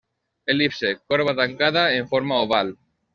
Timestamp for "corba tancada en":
1.13-2.09